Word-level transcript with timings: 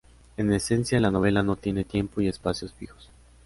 En 0.35 0.51
esencia 0.51 0.99
la 0.99 1.11
novela 1.11 1.43
no 1.43 1.57
tiene 1.57 1.83
tiempo 1.83 2.21
y 2.21 2.27
espacios 2.27 2.73
fijos. 2.73 3.11